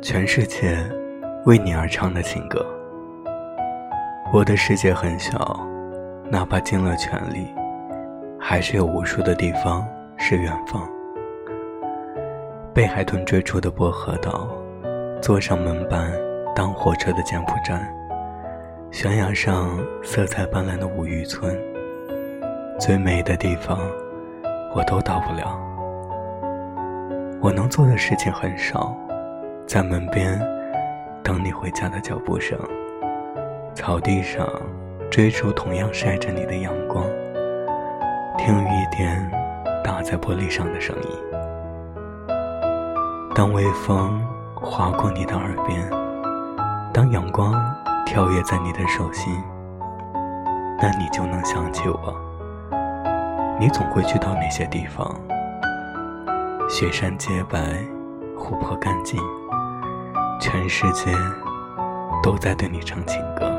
[0.00, 0.78] 全世界
[1.44, 2.64] 为你而唱的情歌。
[4.32, 5.60] 我的世界很小，
[6.30, 7.52] 哪怕尽了全力，
[8.38, 9.84] 还是有无数的地方
[10.16, 10.88] 是远方。
[12.72, 14.48] 被海豚追逐的薄荷岛，
[15.20, 16.12] 坐上门板
[16.54, 17.92] 当火车的柬埔寨，
[18.92, 21.58] 悬崖上色彩斑斓的五渔村，
[22.78, 23.80] 最美的地方，
[24.76, 25.58] 我都到不了。
[27.40, 28.96] 我能做的事情很少。
[29.68, 30.40] 在门边
[31.22, 32.58] 等你回家的脚步声，
[33.74, 34.48] 草地上
[35.10, 37.04] 追逐同样晒着你的阳光，
[38.38, 39.30] 听雨点
[39.84, 41.10] 打在玻璃上的声音。
[43.34, 44.18] 当微风
[44.54, 45.86] 划过你的耳边，
[46.90, 47.52] 当阳光
[48.06, 49.34] 跳跃在你的手心，
[50.80, 52.16] 那你就能想起我。
[53.60, 55.14] 你总会去到那些地方，
[56.70, 57.58] 雪山洁白，
[58.34, 59.20] 湖泊干净。
[60.40, 61.12] 全世界
[62.22, 63.57] 都在对你唱情歌。